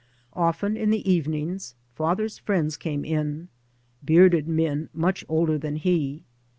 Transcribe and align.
Often 0.33 0.77
in 0.77 0.89
the 0.89 1.07
evenings 1.07 1.75
father's 1.93 2.39
friends 2.39 2.75
came 2.75 3.05
in, 3.05 3.49
bearded 4.03 4.47
men 4.47 4.89
much 4.95 5.23
older 5.29 5.59
than 5.59 5.75
he. 5.75 6.23